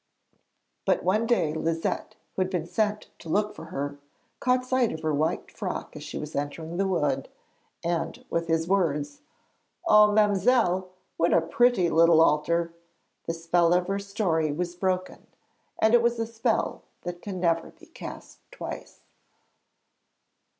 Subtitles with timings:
[0.83, 3.99] But one day Liset, who had been sent to look for her,
[4.39, 7.29] caught sight of her white frock as she was entering the wood.
[7.83, 9.21] And with his words:
[9.85, 10.87] 'Oh, ma'mselle,
[11.17, 12.73] what a pretty little altar!'
[13.27, 15.27] the spell of her story was broken,
[15.79, 19.01] and it is a spell that can never be cast twice.